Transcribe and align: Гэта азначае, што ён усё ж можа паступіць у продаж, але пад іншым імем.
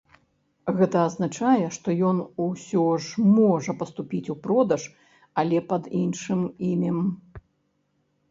Гэта 0.77 0.97
азначае, 1.07 1.65
што 1.75 1.87
ён 2.11 2.21
усё 2.45 2.85
ж 3.07 3.25
можа 3.35 3.75
паступіць 3.83 4.23
у 4.35 4.37
продаж, 4.47 4.87
але 5.41 5.57
пад 5.73 5.83
іншым 6.03 6.41
імем. 6.71 6.99